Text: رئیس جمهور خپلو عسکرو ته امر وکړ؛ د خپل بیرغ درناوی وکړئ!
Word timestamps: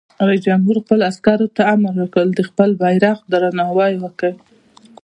رئیس 0.27 0.41
جمهور 0.47 0.75
خپلو 0.83 1.03
عسکرو 1.11 1.47
ته 1.55 1.61
امر 1.73 1.93
وکړ؛ 1.99 2.25
د 2.33 2.39
خپل 2.49 2.69
بیرغ 2.81 3.17
درناوی 3.31 3.93
وکړئ! 3.99 4.33